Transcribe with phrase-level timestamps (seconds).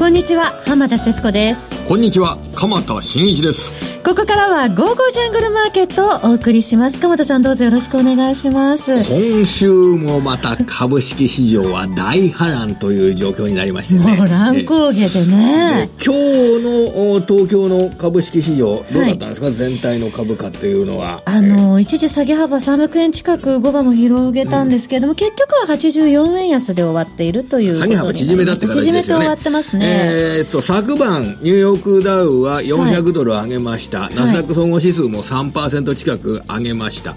[0.00, 1.79] こんにちは浜田節子です。
[1.90, 3.90] こんにちは鎌田新一です。
[4.04, 6.98] ここからは「ゴーゴージャングルマーケット」をお送りします。
[6.98, 8.94] 鎌田さんどうぞよろしくお願いします。
[8.94, 14.16] 今週もまた株式市場は大波乱という状況になりましてね。
[14.16, 15.90] もう乱高下でね。
[16.04, 16.20] 今日
[16.60, 21.22] の東京の株式市場どうだったんですか、はい、全体の株価っていうのは。
[21.24, 29.02] あの、一時下げ幅300円近く5番も広げたんですけれども、うん、結局は84円安で終わっているという下げ幅縮めだって形ですよね。
[29.02, 29.86] 縮めて終わってますね。
[29.86, 37.14] えー、っと昨晩ニューヨークダウは400ドル上げました、はい、ナスダック総合指数も3%近く上げました。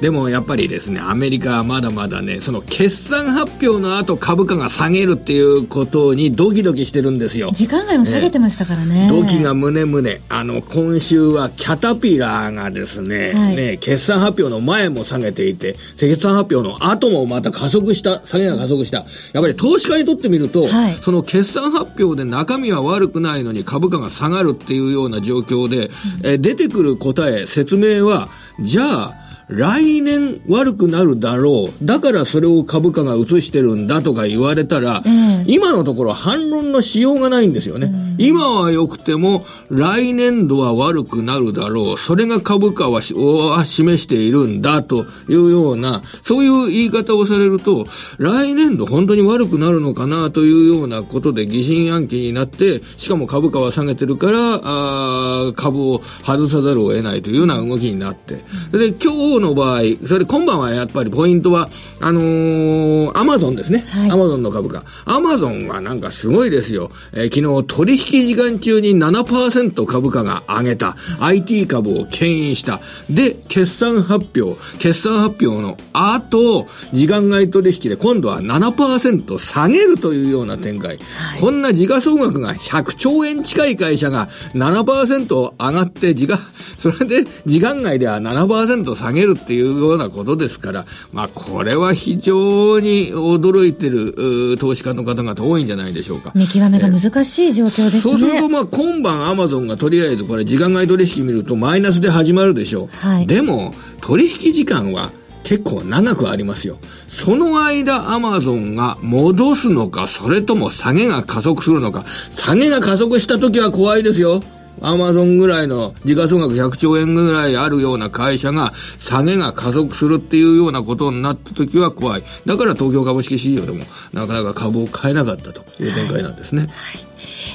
[0.00, 7.50] でもやっぱりですね、アメリカはまだまだね、その決算発表の後株価が下げるっていうことにドキドキしてるんですよ。
[7.52, 9.08] 時間外も下げてましたからね。
[9.10, 10.20] ドキが胸胸。
[10.28, 19.04] あの、今週はキャタピラーがですね、はい、ね、決算発表の前も下げていて、決算発表の後もまた加速した、下げが加速した。
[19.32, 25.88] やっぱり投資家にとってみると、はい、その決算発表で中身は悪くないのに株価が下がるっていうような状況で、
[26.22, 28.28] うん、え出てくる答え、説明は、
[28.60, 29.21] じゃあ、
[29.54, 31.84] 来年悪くなるだろう。
[31.84, 35.02] だからそれを株価が映してるんだとか言われたら、
[35.46, 37.92] 今のところ反論のしようがないんですよね。
[38.18, 41.98] 今は良くても、来年度は悪くなるだろう。
[41.98, 47.86] それが株価は示しているんだというような、そういう言い方をされると、
[48.18, 58.42] 来年度本当に悪くなるのかなというようなことで疑心暗鬼になって、しかも株価は下げてるから、あ株を外さざるを得ないというような動きになって。
[58.72, 61.68] で、今日の場合、それで今晩はやっぱりポイントは、
[62.00, 63.84] あのー、アマゾンですね。
[64.10, 64.84] アマゾンの株価。
[65.04, 66.90] アマゾンはなんかすごいですよ。
[67.12, 70.96] えー、昨日取引時間中に7%株価が上げた。
[71.20, 72.80] IT 株を牽引した。
[73.10, 74.58] で、決算発表。
[74.78, 80.98] 決算発表の後、時間外取引で今度は7%下げるというような展開。
[80.98, 86.38] はい、こんな時価総額が100兆円近い会社が7%上がって、時価、
[86.78, 96.32] それで時間外では7%下げるっていうようなことですから、まあ、これは非常に驚いてる投資家の方々多いんじゃないでしょうか。
[96.34, 98.00] 見極めが難しい状況ですね。
[98.00, 102.88] そうすると、まあ、今晩アマゾンがとりあえずこれ時間外取引見るとマイナスで始まるでしょう。
[102.92, 105.10] はい、でも、取引時間は
[105.44, 106.78] 結構長くありますよ。
[107.08, 112.04] その間アマゾンが戻すのか、それとも下げが加速するのか。
[112.30, 114.42] 下げが加速した時は怖いですよ。
[114.80, 122.22] アマゾンぐらいの時価総額100兆円ぐらいあるような会社が下げが加速するっていうようなことになった時は怖い。
[122.46, 126.62] だから東京株式市場でもなかなか株を買えなかったという展開なんですね。
[126.62, 127.06] はい、はい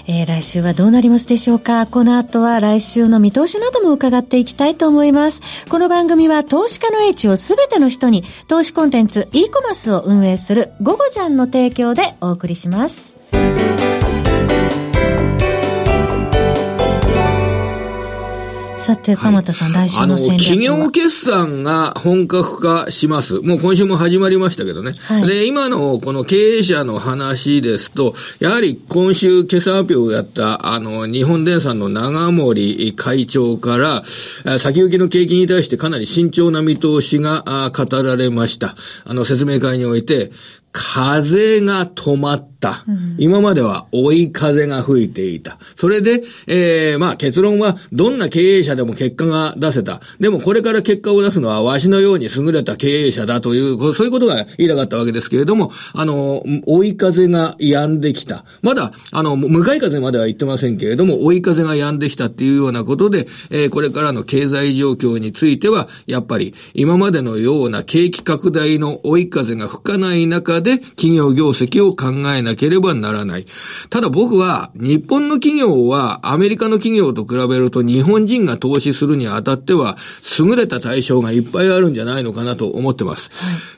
[0.09, 1.85] えー、来週はどうなりますでしょうか？
[1.85, 5.41] この後は来週の見通しなども伺っていきたいと思います。
[5.69, 13.17] この番組は投資家の英知をすべての人に投資コンテンツ e コマースを運営するゴゴジャンの提供でお送りします。
[18.87, 23.41] さて、鎌田さん、はい、来週の戦略企業決算が本格化します。
[23.41, 24.93] もう今週も始まりましたけどね。
[24.93, 34.03] はい、で、今のこの経営者の話ですと、やはり今週決算発表をやった、あの、日本電産の長森会長から、
[34.57, 37.43] 先行きの景気に対してかなり慎重な見通しが
[37.75, 38.77] 語られました。
[39.03, 40.31] あの、説明会において、
[40.79, 42.85] 風が止まった。
[43.17, 45.57] 今までは追い風が吹いていた。
[45.75, 50.01] それで、えー、まあ結論は、どんな経営者でも結果が出せた。
[50.19, 58.45] でもこれから結果を出すのは、わしのように優れた経営者だという、そういうことが言いたかったわけですけれども、あの、追い風が止んできた。
[58.61, 73.45] まだ、あの、向かい風までは言ってませんけれども、追い風が止んできたっていうようなことで、えー、これからの経済状況については、やっぱり、今までのような景気拡大の追い風が吹かない中で、企業業績を考えなければならない。
[73.89, 79.97] ただ僕は、日本の企業はアメリカの企業と比べると日本人が投資するにあたっては、
[80.39, 83.29] 優れた対象がいっぱいあるんじゃないのかなと思ってます。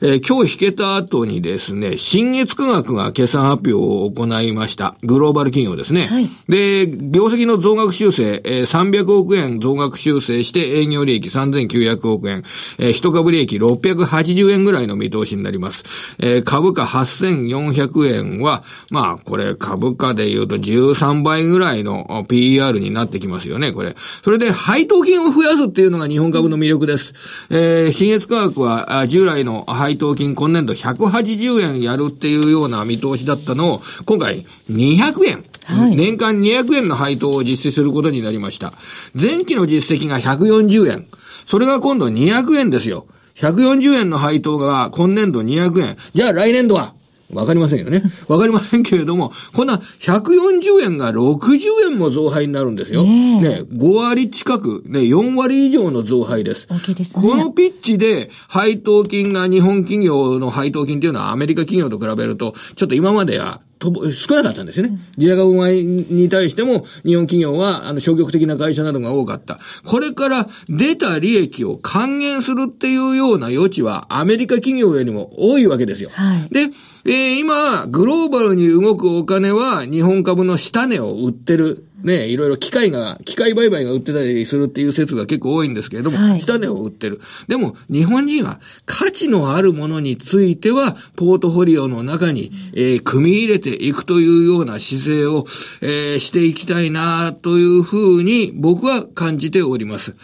[0.02, 4.96] はい、えー、今日引けた後にですね、新月科学が決算発表を行いました。
[5.04, 6.08] グローバル企業ですね。
[6.08, 12.44] はい、で、業績の増額修正、えー、300億円増額修正して営業利益3900億円、
[12.78, 16.16] えー、一株利益680円ぐらいの見通しになります。
[16.20, 23.96] えー、株価8400円は、まあ、これ株価で言うと13倍ぐらいの PER になってきますよね、これ。
[24.24, 27.14] それで配当金を増やすっていうのが日本株の魅力です。
[27.50, 35.44] えー、新越科学は従来の配当金今年度180円やるっていうような見通しだったのを、今回200円。
[35.66, 38.74] はい、年間200円の配当を実施することになりました。
[39.14, 41.08] 前期の実績が140円。
[41.46, 43.06] それが今度200円ですよ。
[43.40, 45.98] 140円の配当が今年度200円。
[46.14, 46.94] じゃあ来年度は？
[47.32, 48.02] わかりませんよね。
[48.28, 53.04] わかりませんけれども、こんな140円が60円も増配になるんですよ。
[53.04, 56.66] ねね5割近く、ね、4割以上の増配です。
[56.72, 57.30] 大きいですね。
[57.30, 65.00] このピッチで配当金が日本企業の配当金っていうのはアメリカ企業と比べると、ちょっと今まではと少なかったんですよね。
[65.18, 69.58] 自社株買いに対しても、日本企業は、あの、消極的な会社などが多かった。
[69.86, 76.10] これから出た利益を還元するっていうような余地は、アメリカ企業よりも多いわけですよ。
[76.12, 76.68] はい、で、
[77.06, 81.86] えー、今、グローバルに動くお金は、日本株の下値を売ってる。
[82.04, 87.20] ね、いろいろ機械が、機械売買が売ってたりするっていう説が結構多いんですけれども、はい、下値を売ってる。
[87.48, 95.46] でも、日本人は価値のあるものについては、ポートフォリオの中に、えー、組み入れていくというような姿勢を、
[95.82, 100.16] えー、していきたいな、というふうに僕は感じております。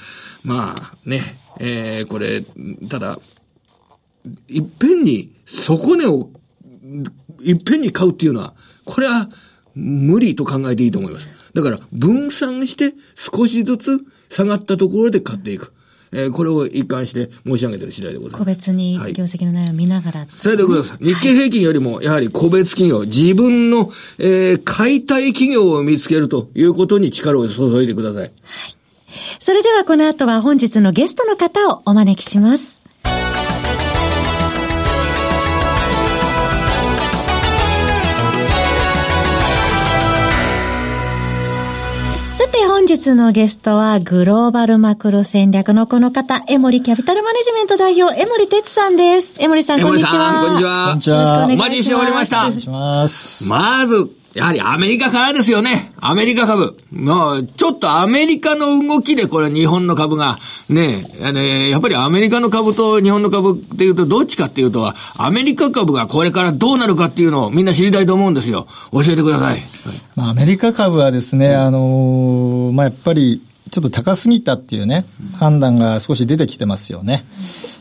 [0.43, 2.43] まあ、ね、えー、これ、
[2.89, 3.19] ただ、
[4.47, 6.29] いっぺんに底値を、
[7.41, 8.53] いっぺんに買うっていうのは、
[8.85, 9.29] これは
[9.75, 11.34] 無理と考えていいと思います。
[11.55, 13.99] だから分散して少しずつ
[14.29, 15.71] 下がったところで買っていく。
[16.11, 18.39] えー、これを一貫して申し上げてる次第でございます。
[18.39, 20.57] 個別に業績の内容を見ながら、ね、はい。
[20.57, 21.03] でございます。
[21.03, 28.21] 日経平均よりも、やはり個別企業、自分の、えー、買いたい企業を見つけるということに力を注いでください。
[28.21, 28.31] はい。
[29.39, 32.84] それではこの後は本日のゲストの方をお招きします。
[42.85, 49.41] 本日のゲストはグローバルマクロ戦略のこの方、エモリキャピタルマネジメント代表、エモリ哲さんです。
[49.41, 50.43] エモリさん、こんにちは。
[50.45, 50.85] こんにちは。
[50.89, 51.45] こんにちは。
[51.45, 52.45] お待ちしておりました。
[52.45, 53.49] お願いします。
[53.49, 55.93] まず、やはりアメリカからですよね。
[55.95, 56.75] アメリカ株。
[56.91, 60.37] もう、ちょっとアメリカの動きでこれ日本の株が、
[60.67, 61.05] ね、
[61.69, 68.67] やっぱりアメリカの株と日本の株っていうとどっちかっていうと、アメリカ株がこれからどうなるかっていうのをみんな知りたいと思うんですよ。
[68.91, 69.59] 教えてください。
[70.17, 73.41] まあ、アメリカ株はですね、あのー、まあ、やっぱり、
[73.71, 75.05] ちょっと高すぎたっていうね、
[75.35, 77.25] 判断が少し出てきてますよね。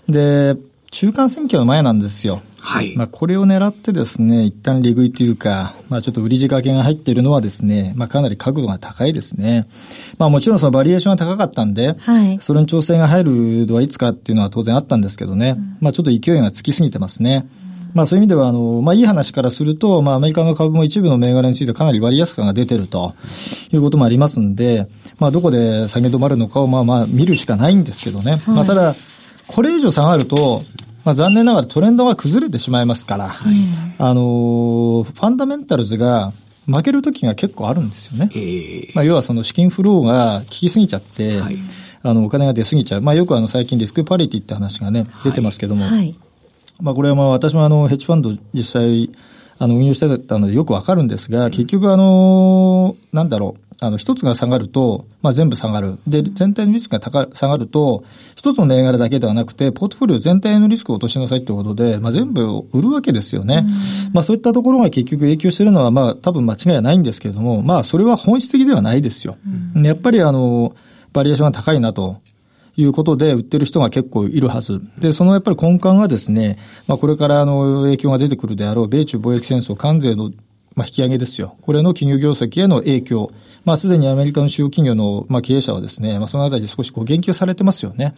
[0.09, 0.57] で、
[0.93, 2.43] 中間選挙の前なんですよ。
[2.65, 2.97] はい。
[2.97, 9.69] まあ、これを狙ってですね、一旦利食いというか、まあ、ちょっと売り仕掛けが入っているのはですね、まあ、かなり角度が高いですね。
[10.17, 12.39] まあ、もちろんそのバリエーションが高かったんで、はい。
[12.41, 17.47] それに調整が入るのはいつかっていうのは当然あったんですけどね、うん、まあ、ちょっと勢いがつきすぎてますね。
[17.93, 23.15] まあそういう意味では、あの、まあいい話からすると、まあアメリカの株も一部の銘柄についてかなり割安感が出てると
[23.71, 24.89] いうこともありますんで、
[25.21, 28.33] まあどこで下げ止まるのかをまあまあ見るしかないんですけどね。
[28.33, 28.97] はい、まあただ、
[29.47, 30.65] これ以上下がると、
[31.05, 33.55] まあ、残念ながらトレンドが崩れてしまいますから、はい、
[33.99, 36.33] あのファンダメンタルズが
[36.67, 38.31] 負ける時が結構あるんですよね。
[38.35, 41.59] えー、まあ、要はその資金フローが効きすぎちゃって、はい、
[42.03, 43.03] あのお金が出すぎちゃう。
[43.03, 46.19] まあ、よくあの最近リスクパリティって話がね、出てますけども、はい、
[46.81, 49.11] まあ、これはまあ私もあのヘッジファンド実際
[49.59, 55.99] あの運用してたのでよくわかるんですが、結局あの、なんだろう、あの、一つが下がると、まあ、全部下がる。
[56.07, 58.05] で、全体のリスクが高下がると、
[58.37, 63.67] 一つの銘柄だけではなくて、ポートフォリオ全体のリスクを落としなさいってことで、まあ、全部売るわけですよね。
[64.13, 69.37] まあ、そういったところが結局影響しているのは、まあ、多分間違いはないんですけれども、まあ、それは本質的ではないですよ。
[69.77, 70.75] やっぱりあの、
[71.13, 72.19] バリエーションが高いなと。
[72.77, 74.81] いうことで売ってる人が結構いるはず。
[74.99, 80.31] で、そのやっぱり根幹はですね、まあこれからあの影響が出てくるであろう米中貿易戦争関税の
[80.75, 81.57] まあ引き上げですよ。
[81.63, 83.31] これの企業業績への影響。
[83.65, 88.15] まあ、すでにアメリカの主要企業の、まあ、経営者はですね、まあ、そのあたりで少しこう言及されてますよね。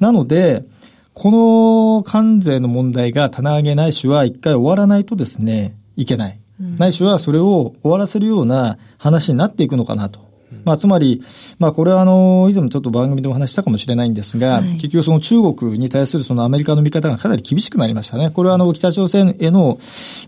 [0.00, 0.64] なので、
[1.12, 6.38] この関税の問題が棚上げないしは一回終わらないとですね、いけない。
[6.78, 10.25] ないしはそれを終わらせるような話になっていくのかなと。
[10.66, 11.22] まあ、つまり、
[11.60, 18.30] まあ、これはあの、以前もちょっと番組でお話したかもしれないんですが、はい、結局その中国に対するそのアメリカの見方がかなり厳しくなりましたね。
[18.30, 19.78] これはあの、北朝鮮への、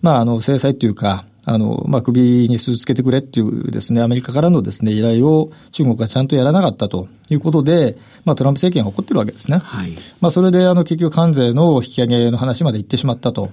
[0.00, 9.58] まあ、あの、制裁というか、あの、まあ、首に鈴つけてくれっていうですね、アメリカからのですね、依頼を中国がちゃんとやらなかったということで、まあ、トランプ政権が怒ってるわけですね。
[9.58, 9.92] はい。
[10.20, 13.44] まあ、それで、あの、結局関税の引き上げの話まで行ってしまったと。
[13.44, 13.50] うん、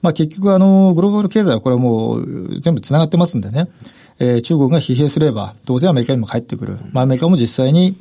[0.00, 3.68] まあ、結局、あの、グローバル経済はこれはもう全部繋がってますんでね、
[4.18, 6.78] えー、中国が疲弊すれば、当然アメリカにも帰ってくる。
[6.92, 7.96] まあ、アメリカも実際に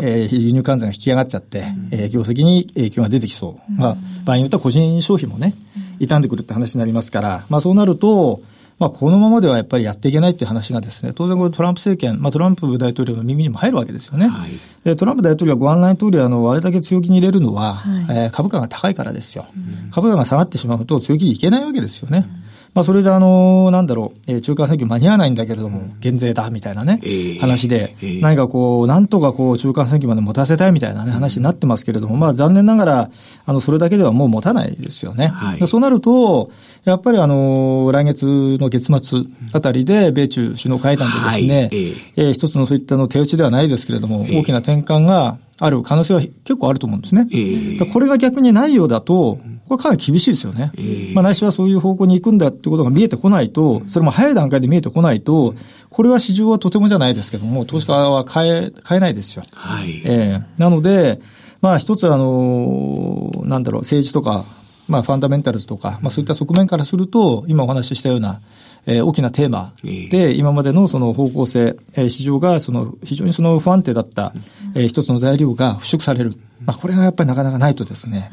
[0.00, 3.72] えー、輸入関税が引き上がっちゃって、えー、業績に影響が出てきそう。
[3.72, 5.54] まあ、場合によっては個人消費もね、
[5.98, 8.40] 傷んでくるって話になりますから、まあそうなると、
[8.78, 14.28] まあこのままではやっぱりやっていけないっていう話がですね、当然これトランプ政権、まあトランプ大統領の耳にも入るわけですよね。
[14.28, 14.50] はい、
[14.82, 19.44] で、トランプ大統領はご案内通り、あの、あれだけ強気に入れるのは、はい、えー、株価が高いからですよ。
[19.90, 22.26] 株価が下がってしまうと強気にいけないわけですよね。
[22.74, 33.10] まあ、それであの、なんだろう、えー、中間選挙間に合わないんだけれども、減税だ、みたいなね、えー、話で、えー、何かこう、なんとかこう、中間選挙まで持たせたいみたいなね、話になってますけれども、まあ、残念ながら、
[33.44, 35.28] あの、それだけではもう持たないですよね。
[35.28, 36.50] はい、そうなると、
[36.84, 38.24] やっぱりあの、来月
[38.58, 47.26] の月末あたりで、米中首脳会談でですね、はい、えー、えー、一つのそういったの手打ちではないですけれども、大きな転換がある可能性は結構あると思うんですね。
[47.30, 49.38] えー、これが逆にないようだと、
[49.68, 50.72] これかなり厳しいですよね。
[50.74, 55.54] えー、まあ、ないしはそういう方向に行くんだってことが見えてこないと、それも早い段階で見えてこないと、
[55.88, 59.44] これは市場はとてもじゃないですけども、投資家は買え、買えないですよ。
[59.54, 60.02] はい。
[60.04, 61.20] えー、なので、
[61.60, 64.44] まあ一つあの、なんだろう、政治とか、
[64.88, 68.40] まあファンダメンタルズとか、まあそういった側面からすると、今お話ししたような、
[68.86, 74.32] えー、大きなテーマで、今までのその方向性、えー、市場がその非常にその不安定だった、
[74.74, 76.32] えー、一つの材料が払拭される。
[76.64, 78.30] まあ、これがやっぱりなかなかないとですね、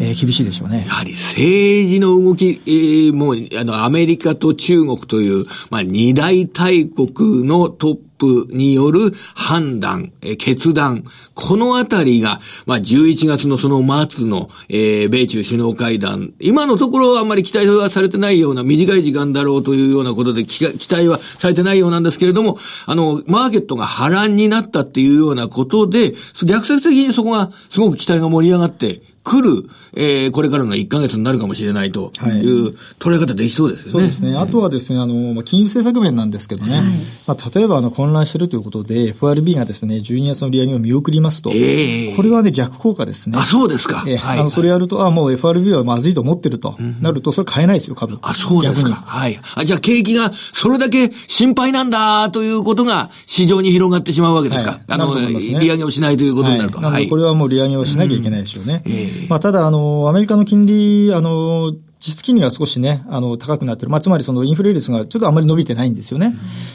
[0.00, 0.84] えー、厳しいでしょうね。
[0.86, 26.12] やはり政治の動き、えー、もう、あの、アメリカと中国という、まあ、二大大国のトッププによる判断、え決断、このあたりが、まあ、11月のその末の、えー、米中首脳会談、今のところあんまり期待はされてないような短い時間だろうというようなことで期待はされてないようなんですけれども、あの、マーケットが波乱になったっていうようなことで、
[26.44, 33.92] 逆説的にそこがすごく期待が盛り上がって、来る、えー、これからの1ヶ月になるかもしれないという捉え方できそうですね。
[33.92, 34.36] そうですね。
[34.36, 36.84] あとはですね、あの、金融政策面なんですけどね、はい、
[37.26, 43.38] まあ、例えばあの混乱しているということで、FRB がですね、12月の利上げを見送りますと、えー、これはね、逆効果ですね。
[43.38, 44.04] あ、そうですか。
[44.06, 48.18] えー、はい、あの、それやると、あ、もう FRB はまずいと思ってると、なると、それ買えないですよ、株。
[48.22, 48.94] あ、そうですか。
[48.94, 49.38] はい。
[49.54, 54.70] あ、じゃあ景気がそれだけ心配なんだということが市場に広がってしまうわけですか。
[54.72, 55.28] はい、あの、ね、
[55.60, 56.78] 利上げをしないということになると。
[56.78, 57.08] はい。
[57.08, 58.82] これはもう利上げをしなきゃいけないですよね。
[58.86, 63.90] うん、えー、まあ、ただ、あの、アメリカの金利、あの、実質金利は少しね、あの、高くなってる。
[63.90, 66.28] まあ、つまりそのインフレ率がちょっとあまり伸びてないんですよね。
[66.28, 66.34] うん、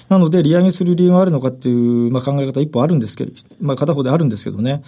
[0.10, 4.84] なので、利上げする理由があるのかっていう、まあ、考え方一歩あるんですけど、まあ、片方であるんですけどね。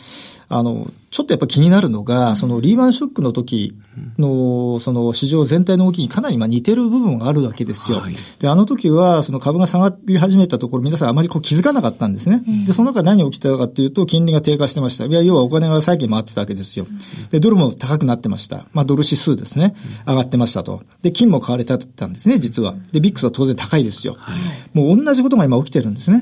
[0.49, 3.75] あの、ちょっとやっぱ気になるのが、そのリーマンショックの時
[4.17, 7.99] の、その市場全体の動きにかなり似てる部分があるわけですよ。
[7.99, 12.43] はい、で、あの時は、その株が下がり始めたところ、皆さんあまりこう気づかなかったんですね。
[12.65, 15.05] で、その中何が起きたかというと、金利が低下してました。
[15.05, 16.87] いや、要はお金が債券回ってたわけですよ。
[17.29, 18.65] で、ドルも高くなってました。
[18.71, 19.75] まあ、ドル指数ですね。
[20.05, 20.83] 上がってましたと。
[21.01, 22.75] で、金も買われたんですね、実は。
[22.93, 24.15] で、ビックスは当然高いですよ。
[24.17, 24.37] はい、
[24.77, 26.21] もう同じことが今起きてるんですね。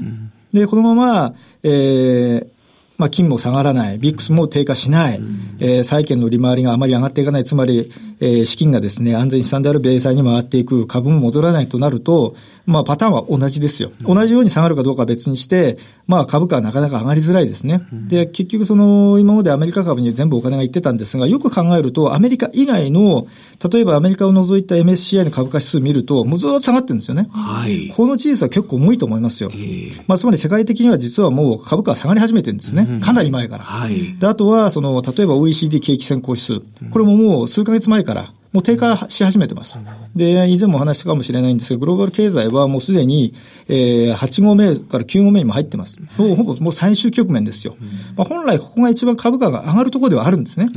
[0.53, 2.54] で、このまま、えー、
[2.97, 13.91] まあ、金も下がらない、ビックスも低下しない、うん、えー、債券の利回りがあまり上がっていかない、つまり、えー、資金がですね、安全資産である米債に回っていく、株も戻らないとなると、まあ、パターンは同じですよ。
[14.01, 17.81] 同じように下がるかどうかは別にして、まあ、株価はなかなか上がりづらいですね。
[17.91, 23.27] で、結局その、今までアメリカ株に全部お金がいってたんですが、よく考えると、アメリカ以外の、
[23.71, 27.27] 例えばアメリカを除いた MSCI の株価指数を見ると、もうずっと下がってるんですよね。
[27.31, 27.89] はい。
[27.89, 29.49] この事実は結構重いと思いますよ。
[29.53, 32.99] えー、まあ、つまり世界的には実はもう株価は下がり始めてるんですよね。
[32.99, 33.63] かなり前から。
[33.63, 34.17] はい。
[34.17, 36.61] で、あとは、その、例えば OECD 景気先行指数。
[36.89, 39.77] これももう数ヶ月前から、もう低下し始めてます。
[40.15, 43.33] で、以前も話したかもしれないんですが、グローバル経済はもうすでに、
[43.67, 45.99] えー、8号目から9号目にも入ってます。
[46.17, 47.75] もうほぼもう最終局面ですよ。
[48.15, 50.69] まあ、本来ここが一番株価が上がるところではあるんですね。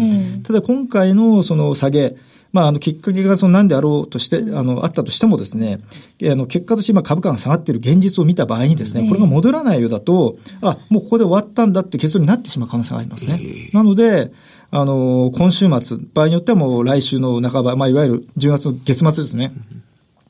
[0.42, 2.16] ただ今回のその下げ、
[2.52, 5.80] まあ、あの、きっかけがその何であろうとして、あの、あったとしてもですね、
[6.22, 13.70] あの、結果として今株価が下がっている現実を見た場合にですね、これが戻らないようだと、あ、もうここで終わったんだって結論になってしまう可能性がありますね。
[13.72, 14.32] なので、
[14.70, 19.52] あの、今週末、場合によってはもう来週の半ば、まあ、いわゆる10月の月末ですね。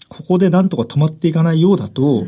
[0.08, 2.24] ここでなんとか止まっていかないようだと、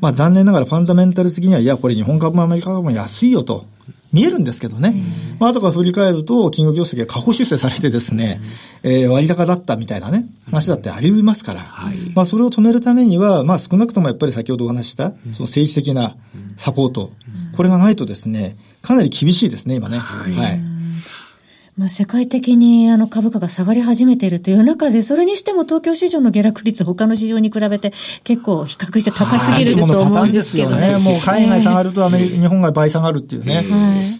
[0.00, 3.66] まあ、残念ながらファンダメンタル的には、いや、これ日本株もアメリカ株も安いよと。
[4.12, 4.94] 見えるんですけどね。
[5.38, 8.40] まあ、後から振り返ると、金融業績が過去修正されてですね、
[8.82, 16.16] えー、割高だったみたいなね、話だってありますから、はい、まあ、それを止めるためには、まあ、少なくともやっぱり先ほどお話した、その政治的な
[16.56, 17.12] サポート、
[17.56, 19.98] これがないとですね、かなり厳しいですね、今ね。
[19.98, 20.71] はい、はい
[21.82, 30.92] まあ、世界的にあの株価が下がり始めているという中で、それにしても東京市場の下落率、他の市場に比べて結構比較して高すぎると思うんですけどね。
[30.92, 33.64] ねもう海外下がるとアメリカ、日本が倍下がるっていうね。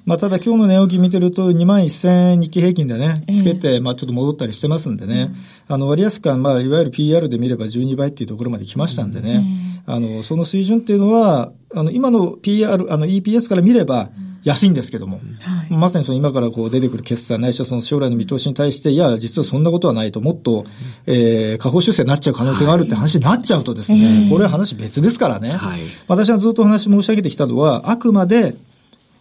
[0.04, 5.31] まあ、ただ今日の値動き見てると2万1000日経平均でね、つけて、まあちょっと戻ったりしてますんでね。
[5.69, 9.45] あの、割安感、まあいわゆる PR で見れば12倍っていうところまで来ましたんでね。
[9.87, 14.11] あの、その水準っていうのは、あの、今の PR、あの EPS から見れば、
[14.44, 20.64] 安いんですけども、はい、まさにその今からこう出てくる決算、ないしはその将来の見通しに対して、いや、実はそんなことはないと、もっと、
[21.06, 28.56] えー、下方修正になっちゃう可能性があるって話になっちゃうとですね、はい、これは話別ですからね、はい、私はずっと話申し上げてきたのは、あくまで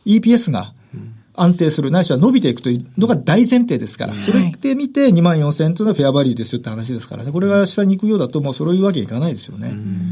[0.05, 0.73] EPS が
[1.35, 9.69] 安定する、ないしは伸びていくというのが大前提ですから、それで見て2万4000円というのはフェアバリューですよって話ですからね、これが下に行くようだと、もうそういうわけにいかないですよね。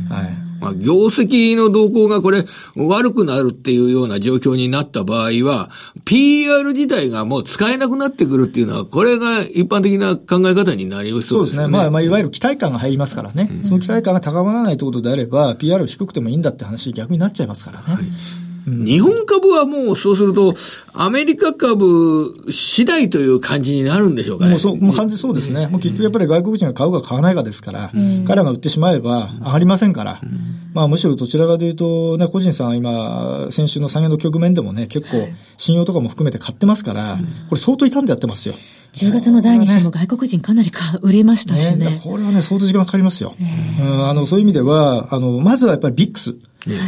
[0.09, 0.48] はい。
[0.59, 2.43] まあ、業績の動向がこれ
[2.75, 5.69] 悪くなるっていうような状況になった場合は、
[6.05, 11.29] PR 自体がもう使えなくなってくるっていうのは、これが一般的な考え方になりそうですね。
[11.29, 11.67] そうですね。
[11.67, 13.49] まあ、まあ、いわゆる期待感が入りますからね。
[13.51, 17.85] うん、その期待感が高まらないということであれば、PR 低くてもいいんだって話逆になっちゃいますからね。
[17.93, 18.05] はい
[18.69, 20.53] 日本株はもうそうすると、
[20.93, 24.51] アメリカ株次第という感じになるんでしょうかね。
[24.51, 25.67] もうそう、もう完全そうですね。
[25.67, 27.91] もう結局やっぱり外国人が買うか買わないかですから、
[28.25, 30.21] 彼らが売ってしまえば上がりませんから、
[30.73, 37.17] まあむしろどちらかというと、ね、個人さん今、先週の下げの局面でもね、結構信用とかも含めて買ってますから、
[37.49, 38.55] これ相当傷んでやってますよ。
[38.93, 41.91] 10月の第2週も外国人かなりか売れましたしね。
[41.91, 43.35] ねこれはね、相当時間かかりますよ。
[43.39, 46.31] うん、あの、そういう意味では、あの、まずはやっぱりビックス。
[46.31, 46.35] は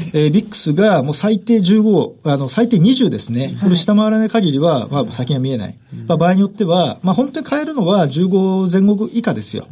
[0.02, 3.56] い、えー、ビックスがもう最低15、あの、最低20ですね。
[3.62, 5.78] これ下回らない限りは、まあ先が見えない。
[6.08, 9.68] まあ場合によっては、まあ本当に買えるのは15前後以下ですよ。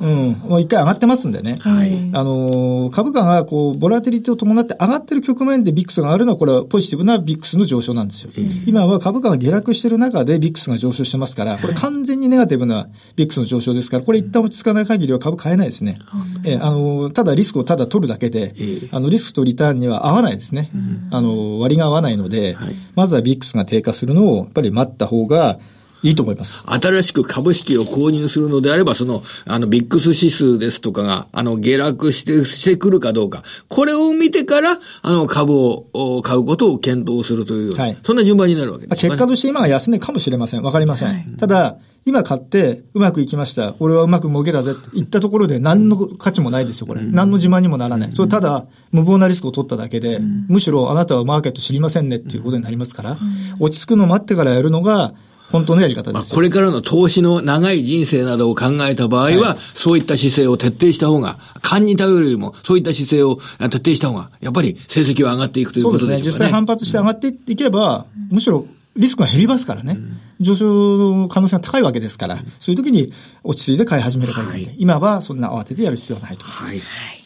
[0.00, 1.56] うん、もう一回上がってますんでね。
[1.60, 2.10] はい。
[2.12, 8.30] あの、株価がこう、ボラティリティを伴って上がってる局面で VIXがあるのは、これはポジティブな VIXの上昇なんですよ。
[8.66, 15.98] 今は株価が下落してる中で VIXが上昇してますから、これ完全にネガティブな VIXの上昇ですから、これ一旦落ち着かない限りは株買えないですね。
[16.44, 18.54] えあの、ただリスクをただ取るだけで、
[18.90, 20.70] あの、リスクとリターンには合わないですね。
[21.10, 22.56] あの、割が合わないので、
[22.94, 25.58] まずは VIXが低下するのを、やっぱり待った方が、
[26.04, 26.64] いいと思います。
[26.66, 33.42] 新しく株式を購入するのであれば、その、あの、ビックス指数ですとかが、あの、下落して、してくるかどうか。
[33.68, 40.62] これを見てから、あの、株を買うことを検討するという、はい、そんな順番になるわけです、ね、結果として今が安値かもしれません。
[40.62, 41.08] わかりません。
[41.08, 43.74] はい、ただ、今買ってうまくいきました。
[43.78, 47.00] 俺はうまく儲けたぜって言ったところで何の価値もないですよ、これ。
[47.00, 48.12] 何の自慢にもならない。
[48.12, 53.16] それただ無謀なリスクを取っただけで、むしろあなたはマーケット知りませんねっていうことになりますから、
[53.58, 55.14] 落ち着くのを待ってからやるのが、
[55.50, 56.34] 本当のやり方です。
[56.34, 66.16] これからの投資の長い人生などを考えた場合は、はい、そういった姿勢を徹底した方が、勘に頼るよりも、そういった姿勢を徹底した方が、やっぱり成績は上がっていくということですね。
[66.16, 66.44] そうですね。
[66.44, 69.98] 実際反発して上がっていけば、むしろリスクが減りますからね。
[70.40, 76.86] 上昇の可能性が高いわけですから、そういう時に落ち着いて買い始めればいいので、はい、今はそんな慌ててやる必要はないと思います。
[76.86, 77.23] はい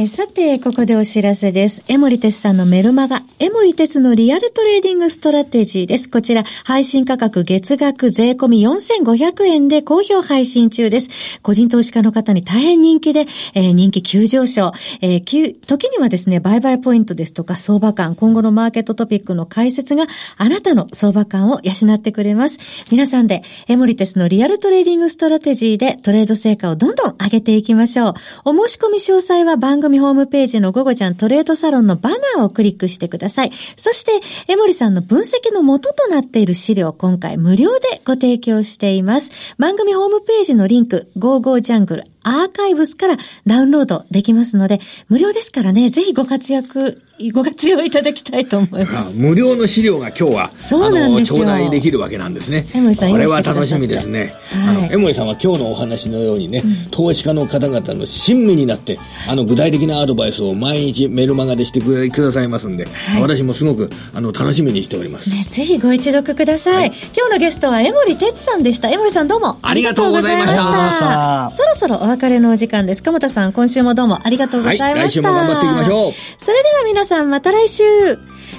[0.00, 1.82] えさて、ここでお知らせです。
[1.88, 6.08] エモリテスさんのメルマガ、エモリテスのリアルトレーディングストラテジーです。
[6.08, 11.08] こちら、配信価格月額税込4500円で好評配信中です。
[11.42, 14.70] 個人投資家の方に大変人気で、えー、人気急上昇。
[15.00, 20.06] えー、時にはですね、売買ポイントですとか相場感、今後のマーケットトピックの解説が
[20.36, 22.60] あなたの相場感を養ってくれます。
[22.92, 28.14] 皆さんで、エモリテスのリアルトレーディングストラテジーでトレード成果をどんどん上げていきましょう。
[28.44, 33.52] お申し込み詳細は番組ホームページの午後ちゃんトレードサロンのバナーをクリックしてください。
[33.76, 34.12] そして、
[34.46, 39.32] 江守さんの分析の元となっている資料、今回無料でご提供しています。
[39.58, 49.18] 番組ホームページのリンク、55ジャングルアーカイブスからダウンロードできますので、無料ですからね、ぜひご活躍ご活用いただきたいと思います。
[49.18, 51.44] 無料の資料が今日は、そうなんですよ。
[51.44, 52.66] 頂戴できるわけなんですね。
[52.72, 54.34] これは楽しみですね。
[54.50, 65.30] はい、あの、江森さんは今日のお話のようにね、うん、投資家の方々の親身になって、あの、具体的なアドバイスを毎日メルマガでしてくださいますんで、はい、私もすごく、あの、楽しみにしております。
[65.30, 66.74] ね、ぜひご一読ください。
[66.76, 68.90] はい、今日のゲストは江森哲さんでした。
[68.90, 71.50] 江森さんどうもありがとうございました。
[71.50, 73.02] そろそろお別れのお時間です。
[73.02, 75.08] 鎌田さん、今週もどうもありがとうございました。
[75.08, 76.12] 来週も頑張っていきましょう。
[76.38, 78.18] それでは皆さん、また来週。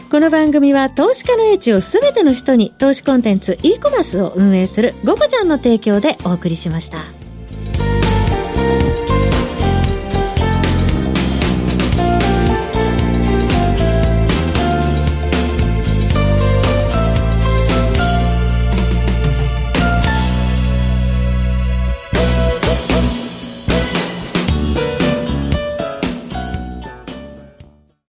[0.09, 7.18] この番組は投資家の英知をすべての人に投資コンテンツ e コマースを運営するゴゴちゃんの提供でお送りしました。